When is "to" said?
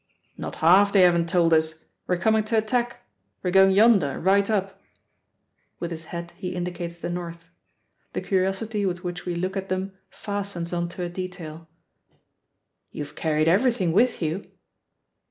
2.45-2.57, 10.97-11.03